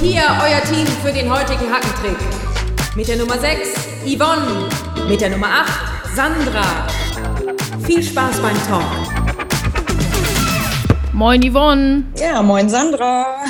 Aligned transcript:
hier 0.00 0.22
euer 0.42 0.62
Team 0.62 0.86
für 1.02 1.12
den 1.12 1.30
heutigen 1.30 1.72
Hackentrick. 1.72 2.16
Mit 2.94 3.08
der 3.08 3.16
Nummer 3.16 3.38
6 3.38 3.74
Yvonne, 4.04 4.68
mit 5.08 5.20
der 5.20 5.30
Nummer 5.30 5.46
8 5.46 6.14
Sandra. 6.14 6.86
Viel 7.84 8.02
Spaß 8.02 8.40
beim 8.40 8.56
Talk. 8.68 8.84
Moin 11.12 11.42
Yvonne. 11.42 12.04
Ja, 12.18 12.42
moin 12.42 12.68
Sandra. 12.68 13.42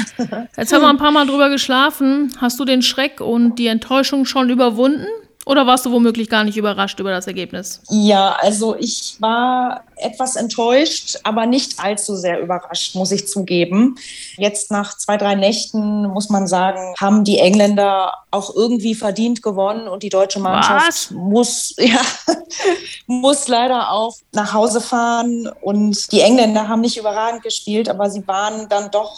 Jetzt 0.57 0.73
haben 0.73 0.83
wir 0.83 0.89
ein 0.89 0.99
paar 0.99 1.11
Mal 1.11 1.27
drüber 1.27 1.49
geschlafen. 1.51 2.33
Hast 2.41 2.61
du 2.61 2.65
den 2.65 2.83
Schreck 2.83 3.21
und 3.21 3.57
die 3.57 3.67
Enttäuschung 3.67 4.25
schon 4.25 4.51
überwunden? 4.51 5.07
Oder 5.47 5.65
warst 5.65 5.87
du 5.87 5.93
womöglich 5.93 6.29
gar 6.29 6.43
nicht 6.43 6.57
überrascht 6.57 6.99
über 6.99 7.13
das 7.13 7.29
Ergebnis? 7.29 7.81
Ja, 7.89 8.37
also 8.41 8.75
ich 8.75 9.15
war 9.21 9.85
etwas 9.95 10.35
enttäuscht, 10.35 11.21
aber 11.23 11.47
nicht 11.47 11.79
allzu 11.79 12.17
sehr 12.17 12.41
überrascht, 12.41 12.97
muss 12.97 13.13
ich 13.13 13.29
zugeben. 13.29 13.95
Jetzt 14.39 14.73
nach 14.73 14.99
zwei, 14.99 15.17
drei 15.17 15.37
Nächten 15.37 16.09
muss 16.09 16.31
man 16.31 16.49
sagen, 16.49 16.95
haben 17.01 17.23
die 17.23 17.39
Engländer 17.39 18.13
auch 18.33 18.57
irgendwie 18.57 18.97
verdient 18.97 19.41
gewonnen 19.41 19.87
und 19.87 20.03
die 20.03 20.09
deutsche 20.09 20.41
Mannschaft 20.41 20.85
Was? 20.89 21.11
muss, 21.13 21.75
ja, 21.79 22.01
muss 23.07 23.47
leider 23.47 23.93
auch 23.93 24.17
nach 24.33 24.53
Hause 24.53 24.81
fahren. 24.81 25.49
Und 25.61 26.11
die 26.11 26.23
Engländer 26.23 26.67
haben 26.67 26.81
nicht 26.81 26.97
überragend 26.97 27.45
gespielt, 27.45 27.89
aber 27.89 28.11
sie 28.11 28.27
waren 28.27 28.69
dann 28.69 28.91
doch 28.91 29.15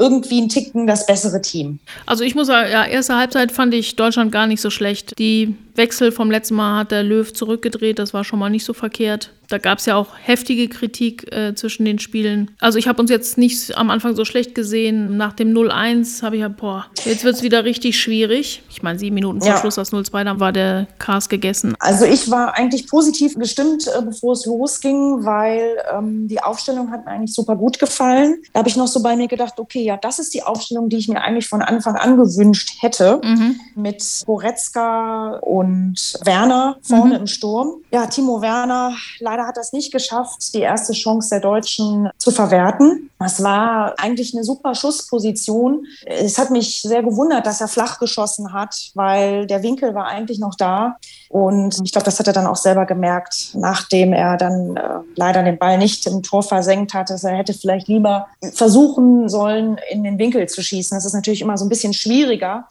irgendwie 0.00 0.40
ein 0.40 0.48
Ticken 0.48 0.86
das 0.86 1.06
bessere 1.06 1.42
Team. 1.42 1.78
Also 2.06 2.24
ich 2.24 2.34
muss 2.34 2.46
sagen, 2.46 2.70
ja, 2.72 2.84
erste 2.86 3.16
Halbzeit 3.16 3.52
fand 3.52 3.74
ich 3.74 3.96
Deutschland 3.96 4.32
gar 4.32 4.46
nicht 4.46 4.60
so 4.60 4.70
schlecht. 4.70 5.18
Die 5.18 5.54
Wechsel 5.76 6.10
vom 6.10 6.30
letzten 6.30 6.54
Mal 6.54 6.80
hat 6.80 6.90
der 6.90 7.02
Löw 7.02 7.30
zurückgedreht, 7.32 7.98
das 7.98 8.14
war 8.14 8.24
schon 8.24 8.38
mal 8.38 8.50
nicht 8.50 8.64
so 8.64 8.72
verkehrt. 8.72 9.30
Da 9.50 9.58
gab 9.58 9.78
es 9.78 9.86
ja 9.86 9.96
auch 9.96 10.06
heftige 10.22 10.68
Kritik 10.68 11.34
äh, 11.34 11.54
zwischen 11.54 11.84
den 11.84 11.98
Spielen. 11.98 12.52
Also 12.60 12.78
ich 12.78 12.88
habe 12.88 13.00
uns 13.02 13.10
jetzt 13.10 13.36
nicht 13.36 13.76
am 13.76 13.90
Anfang 13.90 14.14
so 14.16 14.24
schlecht 14.24 14.54
gesehen. 14.54 15.16
Nach 15.16 15.32
dem 15.32 15.52
0-1 15.52 16.22
habe 16.22 16.36
ich 16.36 16.42
ja, 16.42 16.48
boah, 16.48 16.86
jetzt 17.04 17.24
wird 17.24 17.34
es 17.34 17.42
wieder 17.42 17.64
richtig 17.64 17.98
schwierig. 18.00 18.62
Ich 18.70 18.82
meine, 18.82 18.98
sieben 18.98 19.14
Minuten 19.14 19.40
vor 19.40 19.48
Ja. 19.50 19.58
Schluss 19.58 19.74
das 19.74 19.92
0-2, 19.92 20.24
dann 20.24 20.40
war 20.40 20.52
der 20.52 20.86
Kars 20.98 21.28
gegessen. 21.28 21.74
Also 21.80 22.04
ich 22.04 22.30
war 22.30 22.54
eigentlich 22.54 22.86
positiv 22.88 23.34
gestimmt, 23.36 23.86
äh, 23.88 24.02
bevor 24.02 24.32
es 24.34 24.46
losging, 24.46 25.24
weil 25.24 25.76
ähm, 25.92 26.28
die 26.28 26.40
Aufstellung 26.42 26.90
hat 26.90 27.04
mir 27.04 27.10
eigentlich 27.12 27.34
super 27.34 27.56
gut 27.56 27.78
gefallen. 27.78 28.36
Da 28.52 28.60
habe 28.60 28.68
ich 28.68 28.76
noch 28.76 28.86
so 28.86 29.02
bei 29.02 29.16
mir 29.16 29.26
gedacht, 29.28 29.54
okay, 29.58 29.82
ja, 29.82 29.96
das 29.96 30.18
ist 30.20 30.32
die 30.32 30.42
Aufstellung, 30.42 30.88
die 30.88 30.96
ich 30.98 31.08
mir 31.08 31.20
eigentlich 31.22 31.48
von 31.48 31.60
Anfang 31.62 31.96
an 31.96 32.16
gewünscht 32.16 32.74
hätte. 32.80 33.20
Mhm. 33.24 33.60
Mit 33.74 34.02
Goretzka 34.26 35.38
und 35.42 35.96
Werner 36.24 36.76
vorne 36.82 37.14
Mhm. 37.14 37.20
im 37.20 37.26
Sturm. 37.26 37.74
Ja, 37.90 38.06
Timo 38.06 38.40
Werner 38.42 38.94
leider 39.18 39.39
hat 39.46 39.56
das 39.56 39.72
nicht 39.72 39.92
geschafft, 39.92 40.54
die 40.54 40.60
erste 40.60 40.92
Chance 40.92 41.30
der 41.30 41.40
Deutschen 41.40 42.10
zu 42.18 42.30
verwerten. 42.30 43.10
Das 43.18 43.42
war 43.42 43.94
eigentlich 43.98 44.34
eine 44.34 44.44
super 44.44 44.74
Schussposition. 44.74 45.86
Es 46.06 46.38
hat 46.38 46.50
mich 46.50 46.82
sehr 46.82 47.02
gewundert, 47.02 47.46
dass 47.46 47.60
er 47.60 47.68
flach 47.68 47.98
geschossen 47.98 48.52
hat, 48.52 48.90
weil 48.94 49.46
der 49.46 49.62
Winkel 49.62 49.94
war 49.94 50.06
eigentlich 50.06 50.38
noch 50.38 50.54
da. 50.54 50.96
Und 51.28 51.80
ich 51.84 51.92
glaube, 51.92 52.04
das 52.04 52.18
hat 52.18 52.26
er 52.26 52.32
dann 52.32 52.46
auch 52.46 52.56
selber 52.56 52.86
gemerkt, 52.86 53.52
nachdem 53.54 54.12
er 54.12 54.36
dann 54.36 54.76
äh, 54.76 54.80
leider 55.16 55.42
den 55.42 55.58
Ball 55.58 55.78
nicht 55.78 56.06
im 56.06 56.22
Tor 56.22 56.42
versenkt 56.42 56.94
hat, 56.94 57.10
dass 57.10 57.24
er 57.24 57.36
hätte 57.36 57.54
vielleicht 57.54 57.88
lieber 57.88 58.26
versuchen 58.52 59.28
sollen, 59.28 59.78
in 59.90 60.02
den 60.02 60.18
Winkel 60.18 60.48
zu 60.48 60.62
schießen. 60.62 60.96
Das 60.96 61.04
ist 61.04 61.14
natürlich 61.14 61.42
immer 61.42 61.58
so 61.58 61.64
ein 61.64 61.68
bisschen 61.68 61.92
schwieriger. 61.92 62.66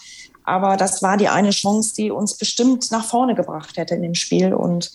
Aber 0.49 0.77
das 0.77 1.03
war 1.03 1.15
die 1.15 1.27
eine 1.27 1.51
Chance, 1.51 1.93
die 1.95 2.09
uns 2.09 2.33
bestimmt 2.33 2.91
nach 2.91 3.05
vorne 3.05 3.35
gebracht 3.35 3.77
hätte 3.77 3.93
in 3.93 4.01
dem 4.01 4.15
Spiel. 4.15 4.53
Und 4.53 4.91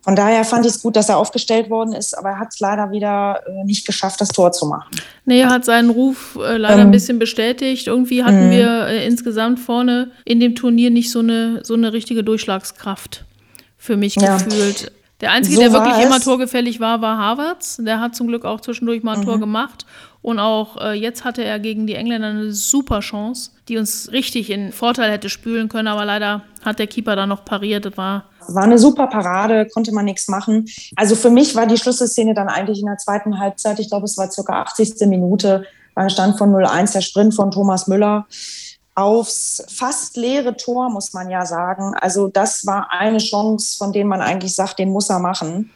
von 0.00 0.16
daher 0.16 0.44
fand 0.44 0.64
ich 0.64 0.72
es 0.72 0.82
gut, 0.82 0.96
dass 0.96 1.08
er 1.08 1.18
aufgestellt 1.18 1.68
worden 1.70 1.92
ist, 1.92 2.16
aber 2.16 2.30
er 2.30 2.38
hat 2.38 2.48
es 2.52 2.60
leider 2.60 2.90
wieder 2.90 3.40
äh, 3.46 3.64
nicht 3.64 3.86
geschafft, 3.86 4.20
das 4.20 4.28
Tor 4.28 4.52
zu 4.52 4.66
machen. 4.66 4.90
Nee, 5.24 5.40
er 5.40 5.50
hat 5.50 5.64
seinen 5.64 5.90
Ruf 5.90 6.36
äh, 6.40 6.56
leider 6.56 6.76
Ähm, 6.76 6.88
ein 6.88 6.90
bisschen 6.90 7.18
bestätigt. 7.18 7.86
Irgendwie 7.86 8.24
hatten 8.24 8.46
mhm. 8.46 8.50
wir 8.50 8.86
äh, 8.86 9.06
insgesamt 9.06 9.58
vorne 9.60 10.10
in 10.24 10.40
dem 10.40 10.54
Turnier 10.54 10.90
nicht 10.90 11.10
so 11.10 11.18
eine, 11.18 11.60
so 11.64 11.74
eine 11.74 11.92
richtige 11.92 12.24
Durchschlagskraft 12.24 13.24
für 13.76 13.96
mich 13.96 14.16
Ja. 14.16 14.38
gefühlt. 14.38 14.92
Der 15.20 15.32
Einzige, 15.32 15.56
So 15.56 15.62
der 15.62 15.72
wirklich 15.72 15.98
immer 15.98 16.20
torgefällig 16.20 16.78
war, 16.78 17.02
war 17.02 17.18
Havertz. 17.18 17.78
Der 17.80 17.98
hat 18.00 18.14
zum 18.14 18.28
Glück 18.28 18.44
auch 18.44 18.60
zwischendurch 18.60 19.02
mal 19.02 19.14
ein 19.14 19.20
Mhm. 19.20 19.24
Tor 19.24 19.40
gemacht. 19.40 19.84
Und 20.20 20.38
auch 20.40 20.76
äh, 20.80 20.92
jetzt 20.92 21.24
hatte 21.24 21.44
er 21.44 21.58
gegen 21.58 21.86
die 21.86 21.94
Engländer 21.94 22.28
eine 22.28 22.52
super 22.52 23.00
Chance, 23.00 23.52
die 23.68 23.78
uns 23.78 24.10
richtig 24.12 24.50
in 24.50 24.72
Vorteil 24.72 25.12
hätte 25.12 25.28
spülen 25.28 25.68
können. 25.68 25.88
Aber 25.88 26.04
leider 26.04 26.42
hat 26.64 26.78
der 26.78 26.86
Keeper 26.86 27.16
da 27.16 27.26
noch 27.26 27.44
pariert. 27.44 27.96
War 27.96 28.24
War 28.48 28.64
eine 28.64 28.78
super 28.78 29.06
Parade, 29.06 29.66
konnte 29.72 29.92
man 29.92 30.04
nichts 30.04 30.28
machen. 30.28 30.66
Also 30.96 31.14
für 31.14 31.30
mich 31.30 31.54
war 31.54 31.66
die 31.66 31.78
Schlüsselszene 31.78 32.34
dann 32.34 32.48
eigentlich 32.48 32.80
in 32.80 32.86
der 32.86 32.98
zweiten 32.98 33.38
Halbzeit, 33.38 33.78
ich 33.78 33.88
glaube, 33.88 34.06
es 34.06 34.18
war 34.18 34.30
circa 34.30 34.62
80. 34.62 35.06
Minute, 35.06 35.64
war 35.94 36.04
ein 36.04 36.10
Stand 36.10 36.36
von 36.36 36.52
0-1, 36.52 36.92
der 36.92 37.00
Sprint 37.00 37.34
von 37.34 37.50
Thomas 37.50 37.86
Müller 37.86 38.26
aufs 38.98 39.62
fast 39.68 40.16
leere 40.16 40.56
Tor, 40.56 40.90
muss 40.90 41.12
man 41.12 41.30
ja 41.30 41.46
sagen. 41.46 41.94
Also 42.00 42.26
das 42.26 42.66
war 42.66 42.88
eine 42.90 43.18
Chance, 43.18 43.76
von 43.78 43.92
denen 43.92 44.10
man 44.10 44.20
eigentlich 44.20 44.56
sagt, 44.56 44.80
den 44.80 44.90
muss 44.90 45.08
er 45.08 45.20
machen. 45.20 45.70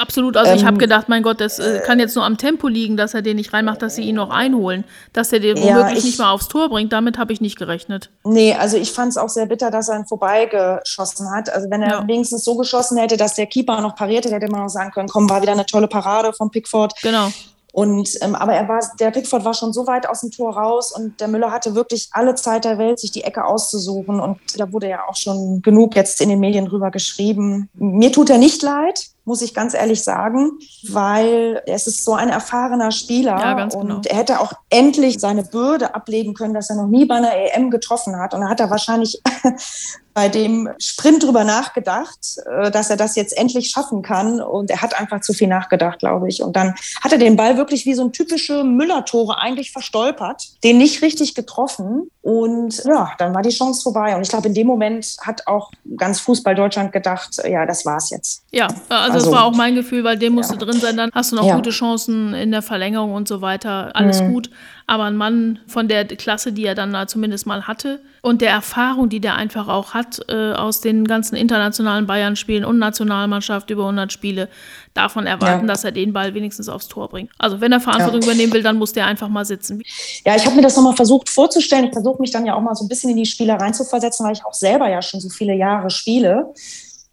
Absolut, 0.00 0.36
also 0.36 0.52
ich 0.52 0.60
Ähm, 0.60 0.66
habe 0.66 0.78
gedacht, 0.78 1.08
mein 1.08 1.22
Gott, 1.22 1.40
das 1.40 1.58
äh, 1.58 1.80
kann 1.84 1.98
jetzt 1.98 2.14
nur 2.14 2.24
am 2.24 2.36
Tempo 2.38 2.68
liegen, 2.68 2.96
dass 2.96 3.14
er 3.14 3.22
den 3.22 3.36
nicht 3.36 3.52
reinmacht, 3.52 3.82
dass 3.82 3.96
sie 3.96 4.02
ihn 4.02 4.14
noch 4.14 4.30
einholen. 4.30 4.84
Dass 5.12 5.32
er 5.32 5.40
den 5.40 5.56
Ja, 5.56 5.64
womöglich 5.76 5.98
ich- 5.98 6.04
nicht 6.04 6.18
mal 6.18 6.30
aufs 6.32 6.48
Tor 6.48 6.68
bringt, 6.68 6.92
damit 6.92 7.18
habe 7.18 7.32
ich 7.32 7.40
nicht 7.40 7.58
gerechnet. 7.58 8.10
Nee, 8.24 8.54
also 8.54 8.76
ich 8.76 8.92
fand 8.92 9.10
es 9.10 9.16
auch 9.16 9.28
sehr 9.28 9.46
bitter, 9.46 9.70
dass 9.70 9.88
er 9.88 9.98
ihn 9.98 10.06
vorbeigeschossen 10.06 11.30
hat. 11.30 11.50
Also 11.52 11.70
wenn 11.70 11.82
er 11.82 11.90
Ja. 12.00 12.08
wenigstens 12.08 12.44
so 12.44 12.56
geschossen 12.56 12.96
hätte, 12.98 13.16
dass 13.16 13.34
der 13.34 13.46
Keeper 13.46 13.80
noch 13.80 13.96
pariert 13.96 14.24
hätte, 14.24 14.34
hätte 14.36 14.50
man 14.50 14.62
noch 14.62 14.68
sagen 14.68 14.90
können, 14.92 15.08
komm, 15.08 15.28
war 15.28 15.42
wieder 15.42 15.52
eine 15.52 15.66
tolle 15.66 15.88
Parade 15.88 16.32
von 16.32 16.50
Pickford. 16.50 16.92
Genau. 17.02 17.28
Und 17.72 18.08
ähm, 18.22 18.34
aber 18.34 18.54
er 18.54 18.66
war, 18.66 18.80
der 18.98 19.10
Pickford 19.10 19.44
war 19.44 19.54
schon 19.54 19.72
so 19.72 19.86
weit 19.86 20.08
aus 20.08 20.22
dem 20.22 20.30
Tor 20.30 20.56
raus 20.56 20.90
und 20.90 21.20
der 21.20 21.28
Müller 21.28 21.52
hatte 21.52 21.74
wirklich 21.74 22.08
alle 22.12 22.34
Zeit 22.34 22.64
der 22.64 22.78
Welt, 22.78 22.98
sich 22.98 23.12
die 23.12 23.22
Ecke 23.24 23.44
auszusuchen. 23.44 24.18
Und 24.20 24.38
da 24.56 24.72
wurde 24.72 24.88
ja 24.88 25.00
auch 25.08 25.14
schon 25.16 25.60
genug 25.62 25.94
jetzt 25.94 26.20
in 26.20 26.30
den 26.30 26.40
Medien 26.40 26.64
drüber 26.66 26.90
geschrieben. 26.90 27.68
Mir 27.74 28.10
tut 28.10 28.30
er 28.30 28.38
nicht 28.38 28.62
leid, 28.62 29.08
muss 29.28 29.42
ich 29.42 29.54
ganz 29.54 29.74
ehrlich 29.74 30.02
sagen, 30.02 30.52
weil 30.88 31.62
es 31.66 31.86
ist 31.86 32.02
so 32.02 32.14
ein 32.14 32.30
erfahrener 32.30 32.90
Spieler 32.90 33.38
Ja, 33.38 33.54
ganz 33.54 33.74
und 33.74 33.86
genau. 33.86 34.00
er 34.06 34.16
hätte 34.16 34.40
auch 34.40 34.54
endlich 34.70 35.20
seine 35.20 35.44
Bürde 35.44 35.94
ablegen 35.94 36.32
können, 36.34 36.54
dass 36.54 36.70
er 36.70 36.76
noch 36.76 36.88
nie 36.88 37.04
bei 37.04 37.16
einer 37.16 37.32
EM 37.34 37.70
getroffen 37.70 38.16
hat. 38.16 38.32
Und 38.32 38.40
da 38.40 38.48
hat 38.48 38.58
er 38.58 38.70
wahrscheinlich 38.70 39.20
bei 40.18 40.28
dem 40.28 40.68
Sprint 40.78 41.22
drüber 41.22 41.44
nachgedacht, 41.44 42.38
äh, 42.50 42.72
dass 42.72 42.90
er 42.90 42.96
das 42.96 43.14
jetzt 43.14 43.36
endlich 43.38 43.70
schaffen 43.70 44.02
kann. 44.02 44.40
Und 44.40 44.68
er 44.68 44.82
hat 44.82 44.98
einfach 44.98 45.20
zu 45.20 45.32
viel 45.32 45.46
nachgedacht, 45.46 46.00
glaube 46.00 46.28
ich. 46.28 46.42
Und 46.42 46.56
dann 46.56 46.74
hat 47.04 47.12
er 47.12 47.18
den 47.18 47.36
Ball 47.36 47.56
wirklich 47.56 47.86
wie 47.86 47.94
so 47.94 48.02
ein 48.02 48.12
typische 48.12 48.64
Müller-Tore 48.64 49.38
eigentlich 49.38 49.70
verstolpert, 49.70 50.42
den 50.64 50.78
nicht 50.78 51.02
richtig 51.02 51.36
getroffen. 51.36 52.10
Und 52.20 52.82
ja, 52.84 53.12
dann 53.18 53.32
war 53.32 53.42
die 53.42 53.50
Chance 53.50 53.82
vorbei. 53.82 54.16
Und 54.16 54.22
ich 54.22 54.28
glaube, 54.28 54.48
in 54.48 54.54
dem 54.54 54.66
Moment 54.66 55.16
hat 55.20 55.46
auch 55.46 55.70
ganz 55.96 56.18
Fußball 56.20 56.56
Deutschland 56.56 56.90
gedacht, 56.90 57.40
ja, 57.48 57.64
das 57.64 57.86
war's 57.86 58.10
jetzt. 58.10 58.42
Ja, 58.50 58.66
also, 58.88 59.17
das 59.18 59.24
Also- 59.26 59.36
war 59.36 59.44
auch 59.44 59.54
mein 59.54 59.74
Gefühl, 59.74 60.04
weil 60.04 60.16
der 60.18 60.30
musste 60.30 60.56
drin 60.56 60.80
sein. 60.80 60.96
Dann 60.96 61.10
hast 61.14 61.32
du 61.32 61.36
noch 61.36 61.44
Ja. 61.46 61.56
gute 61.56 61.70
Chancen 61.70 62.34
in 62.34 62.50
der 62.50 62.62
Verlängerung 62.62 63.12
und 63.14 63.28
so 63.28 63.40
weiter. 63.40 63.90
Alles 63.94 64.22
Mhm. 64.22 64.32
gut. 64.32 64.50
Aber 64.86 65.04
ein 65.04 65.16
Mann 65.16 65.58
von 65.66 65.86
der 65.86 66.06
Klasse, 66.06 66.52
die 66.52 66.64
er 66.64 66.74
dann 66.74 66.92
da 66.94 67.06
zumindest 67.06 67.46
mal 67.46 67.66
hatte 67.66 68.00
und 68.22 68.40
der 68.40 68.50
Erfahrung, 68.50 69.10
die 69.10 69.20
der 69.20 69.34
einfach 69.36 69.68
auch 69.68 69.92
hat 69.92 70.20
äh, 70.30 70.52
aus 70.52 70.80
den 70.80 71.04
ganzen 71.06 71.36
internationalen 71.36 72.06
Bayern-Spielen 72.06 72.64
und 72.64 72.78
Nationalmannschaft 72.78 73.68
über 73.68 73.84
100 73.84 74.12
Spiele, 74.12 74.48
davon 74.94 75.26
erwarten, 75.26 75.66
Ja. 75.66 75.66
dass 75.66 75.84
er 75.84 75.92
den 75.92 76.12
Ball 76.14 76.32
wenigstens 76.34 76.68
aufs 76.70 76.88
Tor 76.88 77.08
bringt. 77.10 77.30
Also 77.38 77.60
wenn 77.60 77.70
er 77.70 77.80
Verantwortung 77.80 78.22
übernehmen 78.22 78.52
will, 78.54 78.62
dann 78.62 78.76
muss 78.78 78.92
der 78.94 79.06
einfach 79.06 79.28
mal 79.28 79.44
sitzen. 79.44 79.82
Ja, 80.24 80.34
ich 80.36 80.46
habe 80.46 80.56
mir 80.56 80.62
das 80.62 80.74
nochmal 80.76 80.96
versucht 80.96 81.28
vorzustellen. 81.28 81.84
Ich 81.84 81.92
versuche 81.92 82.20
mich 82.22 82.30
dann 82.30 82.46
ja 82.46 82.54
auch 82.54 82.62
mal 82.62 82.74
so 82.74 82.84
ein 82.84 82.88
bisschen 82.88 83.10
in 83.10 83.16
die 83.16 83.26
Spieler 83.26 83.56
reinzuversetzen, 83.56 84.24
weil 84.26 84.32
ich 84.32 84.44
auch 84.46 84.54
selber 84.54 84.88
ja 84.88 85.02
schon 85.02 85.20
so 85.20 85.28
viele 85.28 85.54
Jahre 85.54 85.90
spiele. 85.90 86.46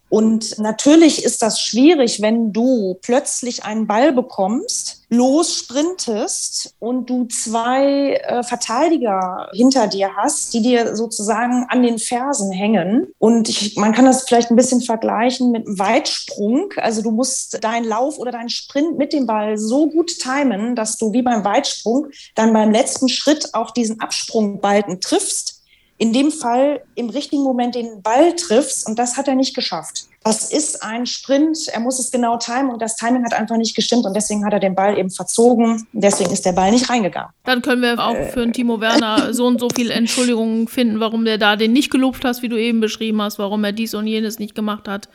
Und 0.08 0.58
natürlich 0.58 1.24
ist 1.24 1.42
das 1.42 1.60
schwierig, 1.60 2.22
wenn 2.22 2.52
du 2.52 2.96
plötzlich 3.02 3.64
einen 3.64 3.86
Ball 3.86 4.12
bekommst, 4.12 5.02
los 5.08 5.58
sprintest 5.58 6.74
und 6.78 7.10
du 7.10 7.26
zwei 7.26 8.14
äh, 8.14 8.42
Verteidiger 8.42 9.48
hinter 9.52 9.86
dir 9.88 10.14
hast, 10.16 10.54
die 10.54 10.62
dir 10.62 10.96
sozusagen 10.96 11.66
an 11.68 11.82
den 11.82 11.98
Fersen 11.98 12.52
hängen. 12.52 13.08
Und 13.18 13.48
ich, 13.48 13.76
man 13.76 13.92
kann 13.92 14.04
das 14.04 14.24
vielleicht 14.24 14.50
ein 14.50 14.56
bisschen 14.56 14.80
vergleichen 14.80 15.50
mit 15.50 15.66
einem 15.66 15.78
Weitsprung. 15.78 16.70
Also 16.76 17.02
du 17.02 17.10
musst 17.10 17.62
deinen 17.62 17.84
Lauf 17.84 18.18
oder 18.18 18.32
deinen 18.32 18.48
Sprint 18.48 18.98
mit 18.98 19.12
dem 19.12 19.26
Ball 19.26 19.58
so 19.58 19.88
gut 19.88 20.18
timen, 20.18 20.76
dass 20.76 20.98
du 20.98 21.12
wie 21.12 21.22
beim 21.22 21.44
Weitsprung 21.44 22.08
dann 22.34 22.52
beim 22.52 22.70
letzten 22.70 23.08
Schritt 23.08 23.54
auch 23.54 23.72
diesen 23.72 24.00
Absprungbalken 24.00 25.00
triffst 25.00 25.55
in 25.98 26.12
dem 26.12 26.30
Fall 26.30 26.82
im 26.94 27.08
richtigen 27.08 27.42
Moment 27.42 27.74
den 27.74 28.02
Ball 28.02 28.34
triffst 28.34 28.86
und 28.86 28.98
das 28.98 29.16
hat 29.16 29.28
er 29.28 29.34
nicht 29.34 29.54
geschafft. 29.54 30.06
Das 30.24 30.50
ist 30.52 30.82
ein 30.82 31.06
Sprint, 31.06 31.56
er 31.72 31.78
muss 31.78 32.00
es 32.00 32.10
genau 32.10 32.36
timen 32.36 32.70
und 32.70 32.82
das 32.82 32.96
Timing 32.96 33.24
hat 33.24 33.32
einfach 33.32 33.56
nicht 33.56 33.76
gestimmt 33.76 34.04
und 34.04 34.14
deswegen 34.14 34.44
hat 34.44 34.52
er 34.52 34.58
den 34.58 34.74
Ball 34.74 34.98
eben 34.98 35.08
verzogen. 35.08 35.86
Deswegen 35.92 36.32
ist 36.32 36.44
der 36.44 36.52
Ball 36.52 36.72
nicht 36.72 36.90
reingegangen. 36.90 37.30
Dann 37.44 37.62
können 37.62 37.80
wir 37.80 37.98
auch 37.98 38.16
für 38.32 38.42
einen 38.42 38.52
Timo 38.52 38.80
Werner 38.80 39.32
so 39.32 39.46
und 39.46 39.60
so 39.60 39.68
viel 39.70 39.90
Entschuldigungen 39.90 40.66
finden, 40.66 40.98
warum 40.98 41.24
der 41.24 41.38
da 41.38 41.54
den 41.54 41.72
nicht 41.72 41.90
gelobt 41.90 42.24
hast, 42.24 42.42
wie 42.42 42.48
du 42.48 42.56
eben 42.56 42.80
beschrieben 42.80 43.22
hast, 43.22 43.38
warum 43.38 43.62
er 43.62 43.72
dies 43.72 43.94
und 43.94 44.06
jenes 44.08 44.40
nicht 44.40 44.56
gemacht 44.56 44.88
hat. 44.88 45.08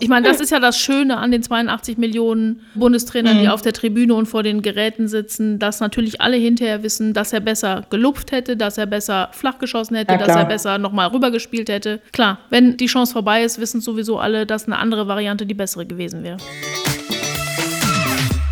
Ich 0.00 0.08
meine, 0.08 0.26
das 0.26 0.40
ist 0.40 0.50
ja 0.50 0.60
das 0.60 0.78
Schöne 0.78 1.16
an 1.16 1.30
den 1.30 1.42
82 1.42 1.98
Millionen 1.98 2.60
Bundestrainern, 2.74 3.36
mhm. 3.36 3.40
die 3.42 3.48
auf 3.48 3.62
der 3.62 3.72
Tribüne 3.72 4.14
und 4.14 4.26
vor 4.26 4.42
den 4.42 4.62
Geräten 4.62 5.08
sitzen, 5.08 5.58
dass 5.58 5.80
natürlich 5.80 6.20
alle 6.20 6.36
hinterher 6.36 6.82
wissen, 6.82 7.14
dass 7.14 7.32
er 7.32 7.40
besser 7.40 7.84
gelupft 7.90 8.32
hätte, 8.32 8.56
dass 8.56 8.78
er 8.78 8.86
besser 8.86 9.28
flach 9.32 9.58
geschossen 9.58 9.96
hätte, 9.96 10.12
ja, 10.12 10.18
dass 10.18 10.36
er 10.36 10.44
besser 10.44 10.78
nochmal 10.78 11.08
rübergespielt 11.08 11.68
hätte. 11.68 12.00
Klar, 12.12 12.38
wenn 12.50 12.76
die 12.76 12.86
Chance 12.86 13.12
vorbei 13.12 13.42
ist, 13.42 13.60
wissen 13.60 13.80
sowieso 13.80 14.18
alle, 14.18 14.46
dass 14.46 14.66
eine 14.66 14.78
andere 14.78 15.08
Variante 15.08 15.46
die 15.46 15.54
bessere 15.54 15.86
gewesen 15.86 16.22
wäre. 16.22 16.38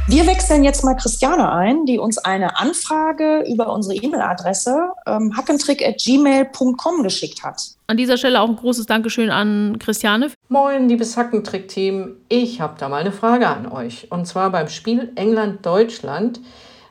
Wir 0.08 0.26
wechseln 0.26 0.64
jetzt 0.64 0.82
mal 0.82 0.94
Christiane 0.94 1.52
ein, 1.52 1.86
die 1.86 1.96
uns 1.96 2.18
eine 2.18 2.58
Anfrage 2.58 3.44
über 3.48 3.72
unsere 3.72 3.94
E-Mail-Adresse 3.94 4.90
ähm, 5.06 5.32
hackentrick.gmail.com 5.36 7.02
geschickt 7.04 7.44
hat. 7.44 7.62
An 7.86 7.96
dieser 7.96 8.16
Stelle 8.16 8.40
auch 8.40 8.48
ein 8.48 8.56
großes 8.56 8.86
Dankeschön 8.86 9.30
an 9.30 9.78
Christiane. 9.78 10.32
Moin, 10.48 10.88
liebes 10.88 11.16
Hackentrick-Team. 11.16 12.16
Ich 12.28 12.60
habe 12.60 12.74
da 12.78 12.88
mal 12.88 13.00
eine 13.00 13.12
Frage 13.12 13.46
an 13.46 13.70
euch. 13.70 14.10
Und 14.10 14.26
zwar 14.26 14.50
beim 14.50 14.68
Spiel 14.68 15.12
England-Deutschland 15.14 16.40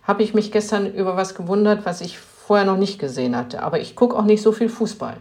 habe 0.04 0.24
ich 0.24 0.34
mich 0.34 0.54
gestern 0.54 0.92
über 0.92 1.18
was 1.18 1.36
gewundert, 1.36 1.86
was 1.86 2.00
ich 2.00 2.18
vorher 2.18 2.66
noch 2.66 2.78
nicht 2.78 2.98
gesehen 2.98 3.36
hatte. 3.36 3.62
Aber 3.62 3.82
ich 3.82 3.98
gucke 3.98 4.16
auch 4.16 4.26
nicht 4.26 4.42
so 4.42 4.54
viel 4.54 4.70
Fußball. 4.70 5.18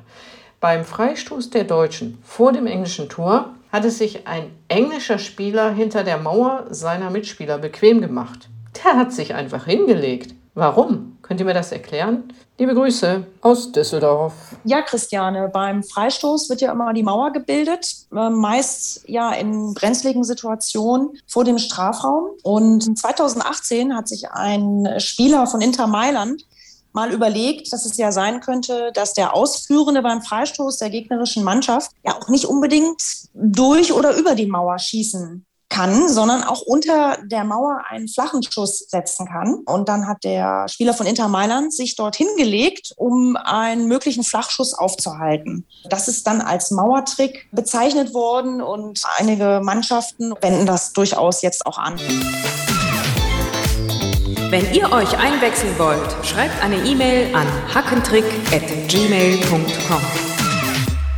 Beim 0.61 0.85
Freistoß 0.85 1.51
der 1.51 1.65
Deutschen 1.65 2.19
vor 2.23 2.53
dem 2.53 2.69
englischen 2.69 3.09
Tor 3.09 3.55
hatte 3.73 3.91
sich 3.91 4.27
ein 4.27 4.51
englischer 4.69 5.19
Spieler 5.19 5.71
hinter 5.71 6.05
der 6.05 6.19
Mauer 6.19 6.67
seiner 6.71 7.11
Mitspieler 7.11 7.59
bequem 7.59 8.01
gemacht. 8.01 8.49
Der 8.85 8.97
hat 8.97 9.13
sich 9.13 9.35
einfach 9.35 9.67
hingelegt. 9.67 10.35
Warum? 10.55 11.19
Könnt 11.23 11.39
ihr 11.39 11.47
mir 11.47 11.55
das 11.55 11.71
erklären? 11.71 12.33
Liebe 12.59 12.75
Grüße 12.75 13.25
aus 13.41 13.71
Düsseldorf. 13.71 14.35
Ja, 14.65 14.83
Christiane, 14.83 15.49
beim 15.53 15.85
Freistoß 15.85 16.51
wird 16.51 16.61
ja 16.61 16.73
immer 16.73 16.93
die 16.93 17.05
Mauer 17.05 17.33
gebildet, 17.33 17.87
äh, 18.13 18.31
meist 18.31 19.09
ja 19.09 19.33
in 19.33 19.73
brenzligen 19.75 20.25
Situationen 20.25 21.11
vor 21.27 21.45
dem 21.45 21.59
Strafraum. 21.59 22.31
Und 22.43 22.99
2018 22.99 23.97
hat 23.97 24.09
sich 24.09 24.31
ein 24.33 24.89
Spieler 24.99 25.47
von 25.47 25.61
Inter 25.61 25.87
Mailand 25.87 26.45
mal 26.93 27.13
überlegt, 27.13 27.73
dass 27.73 27.87
es 27.87 27.97
ja 27.97 28.13
sein 28.13 28.41
könnte, 28.41 28.91
dass 28.95 29.15
der 29.15 29.35
Ausführende 29.35 30.03
beim 30.03 30.23
Freistoß 30.23 30.79
der 30.79 30.91
gegnerischen 30.91 31.45
Mannschaft 31.45 31.93
ja 32.05 32.17
auch 32.17 32.29
nicht 32.29 32.47
unbedingt 32.47 33.03
durch 33.35 33.93
oder 33.93 34.17
über 34.17 34.35
die 34.35 34.47
Mauer 34.47 34.79
schießen 34.79 35.45
kann, 35.71 36.09
sondern 36.09 36.43
auch 36.43 36.61
unter 36.63 37.17
der 37.25 37.45
Mauer 37.45 37.83
einen 37.89 38.09
flachen 38.09 38.43
Schuss 38.43 38.87
setzen 38.89 39.27
kann. 39.27 39.55
Und 39.65 39.89
dann 39.89 40.07
hat 40.07 40.25
der 40.25 40.69
Spieler 40.69 40.93
von 40.93 41.07
Inter 41.07 41.29
Mailand 41.29 41.73
sich 41.73 41.97
dorthin 41.97 42.27
gelegt, 42.37 42.93
um 42.97 43.37
einen 43.37 43.87
möglichen 43.87 44.25
Flachschuss 44.25 44.75
aufzuhalten. 44.75 45.67
Das 45.89 46.09
ist 46.09 46.27
dann 46.27 46.41
als 46.41 46.71
Mauertrick 46.73 47.49
bezeichnet 47.53 48.13
worden 48.13 48.61
und 48.61 49.01
einige 49.17 49.61
Mannschaften 49.63 50.35
wenden 50.43 50.67
das 50.67 50.93
durchaus 50.93 51.41
jetzt 51.41 51.65
auch 51.65 51.79
an. 51.79 51.99
Wenn 54.51 54.75
ihr 54.75 54.91
euch 54.91 55.17
einwechseln 55.17 55.79
wollt, 55.79 56.27
schreibt 56.27 56.61
eine 56.61 56.85
E-Mail 56.85 57.33
an 57.37 57.47
hackentrick.gmail.com. 57.73 60.30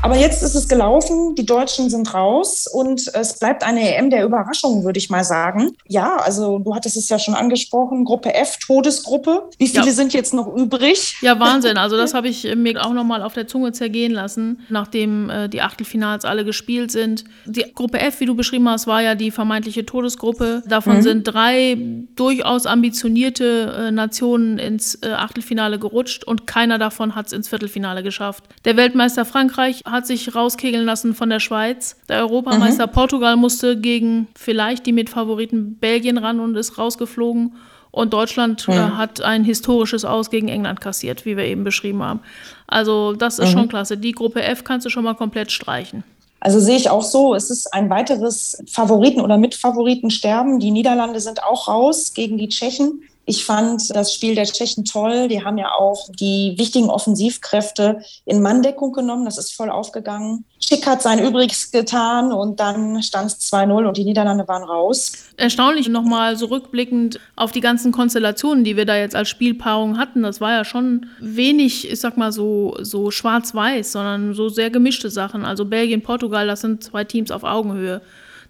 Aber 0.02 0.16
jetzt 0.16 0.42
ist 0.42 0.56
es 0.56 0.68
gelaufen, 0.68 1.36
die 1.36 1.46
Deutschen 1.46 1.88
sind 1.88 2.12
raus 2.12 2.66
und 2.66 3.08
es 3.14 3.38
bleibt 3.38 3.62
eine 3.62 3.96
EM 3.96 4.10
der 4.10 4.24
Überraschungen, 4.24 4.82
würde 4.82 4.98
ich 4.98 5.10
mal 5.10 5.22
sagen. 5.22 5.76
Ja, 5.86 6.16
also 6.16 6.58
du 6.58 6.74
hattest 6.74 6.96
es 6.96 7.08
ja 7.08 7.20
schon 7.20 7.34
angesprochen, 7.34 8.04
Gruppe 8.04 8.34
F, 8.34 8.58
Todesgruppe. 8.58 9.48
Wie 9.58 9.68
viele 9.68 9.86
ja. 9.86 9.92
sind 9.92 10.12
jetzt 10.12 10.34
noch 10.34 10.52
übrig? 10.56 11.16
Ja, 11.20 11.38
Wahnsinn. 11.38 11.78
Also 11.78 11.96
das 11.96 12.14
habe 12.14 12.26
ich 12.26 12.52
mir 12.56 12.84
auch 12.84 12.92
nochmal 12.92 13.22
auf 13.22 13.34
der 13.34 13.46
Zunge 13.46 13.70
zergehen 13.70 14.10
lassen, 14.10 14.60
nachdem 14.68 15.30
äh, 15.30 15.48
die 15.48 15.62
Achtelfinals 15.62 16.24
alle 16.24 16.44
gespielt 16.44 16.90
sind. 16.90 17.22
Die 17.44 17.64
Gruppe 17.72 18.00
F, 18.00 18.18
wie 18.18 18.26
du 18.26 18.34
beschrieben 18.34 18.68
hast, 18.68 18.88
war 18.88 19.02
ja 19.02 19.14
die 19.14 19.30
vermeintliche 19.30 19.86
Todesgruppe. 19.86 20.64
Davon 20.66 20.96
mhm. 20.96 21.02
sind 21.02 21.22
drei 21.24 21.78
durchaus 22.16 22.66
ambitionierte 22.66 23.86
äh, 23.86 23.90
Nationen 23.92 24.58
ins 24.58 24.96
äh, 24.96 25.12
Achtelfinale 25.12 25.78
gerutscht 25.78 26.24
und 26.24 26.48
keiner 26.48 26.78
davon 26.78 27.14
hat 27.14 27.26
es 27.26 27.32
ins 27.32 27.48
Viertelfinale 27.48 28.02
geschafft. 28.02 28.42
Der 28.64 28.76
Weltmeister 28.76 29.24
Frankreich 29.24 29.86
hat 29.92 30.06
sich 30.06 30.34
rauskegeln 30.34 30.84
lassen 30.84 31.14
von 31.14 31.30
der 31.30 31.38
Schweiz. 31.38 31.96
Der 32.08 32.20
Europameister 32.20 32.88
mhm. 32.88 32.92
Portugal 32.92 33.36
musste 33.36 33.78
gegen 33.78 34.26
vielleicht 34.34 34.86
die 34.86 34.92
Mitfavoriten 34.92 35.76
Belgien 35.76 36.18
ran 36.18 36.40
und 36.40 36.56
ist 36.56 36.78
rausgeflogen. 36.78 37.54
Und 37.92 38.14
Deutschland 38.14 38.66
mhm. 38.66 38.74
äh, 38.74 38.78
hat 38.78 39.20
ein 39.20 39.44
historisches 39.44 40.04
Aus 40.04 40.30
gegen 40.30 40.48
England 40.48 40.80
kassiert, 40.80 41.26
wie 41.26 41.36
wir 41.36 41.44
eben 41.44 41.62
beschrieben 41.62 42.02
haben. 42.02 42.20
Also 42.66 43.12
das 43.12 43.38
ist 43.38 43.50
mhm. 43.50 43.52
schon 43.52 43.68
klasse. 43.68 43.98
Die 43.98 44.12
Gruppe 44.12 44.42
F 44.42 44.64
kannst 44.64 44.86
du 44.86 44.90
schon 44.90 45.04
mal 45.04 45.14
komplett 45.14 45.52
streichen. 45.52 46.02
Also 46.40 46.58
sehe 46.58 46.76
ich 46.76 46.90
auch 46.90 47.02
so, 47.04 47.34
es 47.34 47.50
ist 47.50 47.72
ein 47.72 47.88
weiteres 47.88 48.64
Favoriten- 48.66 49.20
oder 49.20 49.38
Mitfavoritensterben. 49.38 50.58
Die 50.58 50.72
Niederlande 50.72 51.20
sind 51.20 51.44
auch 51.44 51.68
raus 51.68 52.14
gegen 52.14 52.36
die 52.36 52.48
Tschechen. 52.48 53.02
Ich 53.32 53.46
fand 53.46 53.96
das 53.96 54.12
Spiel 54.12 54.34
der 54.34 54.44
Tschechen 54.44 54.84
toll. 54.84 55.26
Die 55.26 55.42
haben 55.42 55.56
ja 55.56 55.72
auch 55.72 56.10
die 56.20 56.54
wichtigen 56.58 56.90
Offensivkräfte 56.90 58.02
in 58.26 58.42
Manndeckung 58.42 58.92
genommen. 58.92 59.24
Das 59.24 59.38
ist 59.38 59.54
voll 59.54 59.70
aufgegangen. 59.70 60.44
Schick 60.60 60.86
hat 60.86 61.00
sein 61.00 61.18
Übriges 61.18 61.70
getan 61.70 62.30
und 62.30 62.60
dann 62.60 63.02
stand 63.02 63.30
es 63.30 63.50
2-0 63.50 63.88
und 63.88 63.96
die 63.96 64.04
Niederlande 64.04 64.46
waren 64.48 64.64
raus. 64.64 65.12
Erstaunlich 65.38 65.88
nochmal 65.88 66.36
so 66.36 66.44
rückblickend 66.44 67.20
auf 67.34 67.52
die 67.52 67.62
ganzen 67.62 67.90
Konstellationen, 67.90 68.64
die 68.64 68.76
wir 68.76 68.84
da 68.84 68.96
jetzt 68.96 69.16
als 69.16 69.30
Spielpaarung 69.30 69.96
hatten. 69.96 70.22
Das 70.22 70.42
war 70.42 70.52
ja 70.52 70.66
schon 70.66 71.06
wenig, 71.18 71.90
ich 71.90 72.00
sag 72.00 72.18
mal 72.18 72.32
so, 72.32 72.76
so 72.82 73.10
schwarz-weiß, 73.10 73.92
sondern 73.92 74.34
so 74.34 74.50
sehr 74.50 74.68
gemischte 74.68 75.08
Sachen. 75.08 75.46
Also 75.46 75.64
Belgien, 75.64 76.02
Portugal, 76.02 76.46
das 76.46 76.60
sind 76.60 76.84
zwei 76.84 77.04
Teams 77.04 77.30
auf 77.30 77.44
Augenhöhe. 77.44 78.02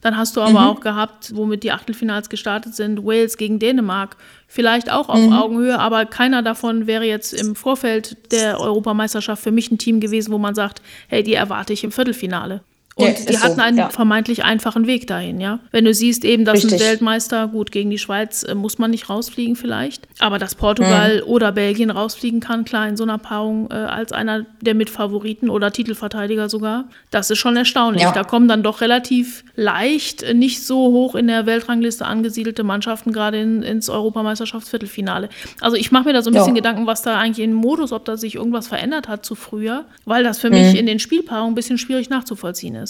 Dann 0.02 0.16
hast 0.16 0.36
du 0.36 0.40
aber 0.42 0.50
mhm. 0.60 0.66
auch 0.66 0.80
gehabt, 0.80 1.34
womit 1.34 1.62
die 1.62 1.72
Achtelfinals 1.72 2.28
gestartet 2.28 2.74
sind, 2.74 3.04
Wales 3.04 3.38
gegen 3.38 3.58
Dänemark. 3.58 4.16
Vielleicht 4.48 4.92
auch 4.92 5.08
auf 5.08 5.18
mhm. 5.18 5.32
Augenhöhe, 5.32 5.78
aber 5.78 6.04
keiner 6.04 6.42
davon 6.42 6.86
wäre 6.86 7.04
jetzt 7.04 7.32
im 7.32 7.54
Vorfeld 7.54 8.32
der 8.32 8.60
Europameisterschaft 8.60 9.42
für 9.42 9.52
mich 9.52 9.70
ein 9.70 9.78
Team 9.78 10.00
gewesen, 10.00 10.32
wo 10.32 10.38
man 10.38 10.54
sagt, 10.54 10.82
hey, 11.08 11.22
die 11.22 11.34
erwarte 11.34 11.72
ich 11.72 11.84
im 11.84 11.92
Viertelfinale. 11.92 12.62
Und 12.94 13.06
ja, 13.06 13.12
die 13.12 13.38
hatten 13.38 13.56
so, 13.56 13.62
einen 13.62 13.78
ja. 13.78 13.88
vermeintlich 13.88 14.44
einfachen 14.44 14.86
Weg 14.86 15.06
dahin, 15.06 15.40
ja. 15.40 15.60
Wenn 15.70 15.84
du 15.84 15.94
siehst 15.94 16.24
eben, 16.24 16.44
dass 16.44 16.56
Richtig. 16.56 16.74
ein 16.74 16.80
Weltmeister, 16.80 17.48
gut, 17.48 17.72
gegen 17.72 17.88
die 17.88 17.98
Schweiz 17.98 18.42
äh, 18.42 18.54
muss 18.54 18.78
man 18.78 18.90
nicht 18.90 19.08
rausfliegen 19.08 19.56
vielleicht, 19.56 20.06
aber 20.18 20.38
dass 20.38 20.54
Portugal 20.54 21.22
mhm. 21.22 21.30
oder 21.30 21.52
Belgien 21.52 21.90
rausfliegen 21.90 22.40
kann, 22.40 22.64
klar, 22.64 22.88
in 22.88 22.96
so 22.96 23.04
einer 23.04 23.16
Paarung 23.18 23.70
äh, 23.70 23.74
als 23.74 24.12
einer 24.12 24.44
der 24.60 24.74
Mitfavoriten 24.74 25.48
oder 25.48 25.72
Titelverteidiger 25.72 26.50
sogar, 26.50 26.84
das 27.10 27.30
ist 27.30 27.38
schon 27.38 27.56
erstaunlich. 27.56 28.02
Ja. 28.02 28.12
Da 28.12 28.24
kommen 28.24 28.46
dann 28.46 28.62
doch 28.62 28.82
relativ 28.82 29.44
leicht 29.56 30.22
äh, 30.22 30.34
nicht 30.34 30.62
so 30.62 30.92
hoch 30.92 31.14
in 31.14 31.28
der 31.28 31.46
Weltrangliste 31.46 32.04
angesiedelte 32.04 32.62
Mannschaften 32.62 33.12
gerade 33.12 33.40
in, 33.40 33.62
ins 33.62 33.88
Europameisterschaftsviertelfinale. 33.88 35.30
Also 35.60 35.76
ich 35.76 35.92
mache 35.92 36.04
mir 36.04 36.12
da 36.12 36.20
so 36.20 36.30
ein 36.30 36.34
bisschen 36.34 36.54
Gedanken, 36.54 36.86
was 36.86 37.00
da 37.00 37.18
eigentlich 37.18 37.44
im 37.44 37.54
Modus, 37.54 37.92
ob 37.92 38.04
da 38.04 38.18
sich 38.18 38.34
irgendwas 38.34 38.68
verändert 38.68 39.08
hat 39.08 39.24
zu 39.24 39.34
früher, 39.34 39.86
weil 40.04 40.24
das 40.24 40.38
für 40.38 40.50
mhm. 40.50 40.56
mich 40.56 40.78
in 40.78 40.84
den 40.84 40.98
Spielpaarungen 40.98 41.52
ein 41.52 41.54
bisschen 41.54 41.78
schwierig 41.78 42.10
nachzuvollziehen 42.10 42.74
ist. 42.74 42.81